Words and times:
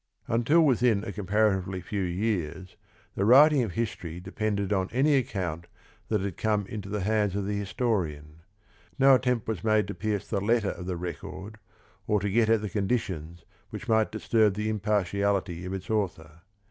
Until 0.27 0.63
within 0.63 1.03
a 1.03 1.11
comparatively 1.11 1.79
few 1.79 2.01
years 2.01 2.75
the 3.13 3.23
writing 3.23 3.61
of 3.61 3.73
history 3.73 4.19
depended 4.19 4.73
on 4.73 4.89
any 4.91 5.13
account 5.15 5.67
that 6.07 6.21
had 6.21 6.37
come 6.37 6.65
into 6.65 6.89
the 6.89 7.01
hands 7.01 7.35
of 7.35 7.45
the 7.45 7.55
historian. 7.55 8.39
No 8.97 9.13
attempt 9.13 9.47
was 9.47 9.63
made 9.63 9.87
to 9.89 9.93
pierce 9.93 10.27
the 10.27 10.41
letter 10.41 10.71
of 10.71 10.87
the 10.87 10.97
record 10.97 11.59
or 12.07 12.19
to 12.19 12.31
get 12.31 12.49
at 12.49 12.61
the 12.61 12.67
conditions 12.69 13.45
which 13.69 13.87
might 13.87 14.11
disturb 14.11 14.55
the 14.55 14.71
im 14.71 14.79
partiality 14.79 15.65
of 15.65 15.73
its 15.75 15.87
author. 15.87 16.41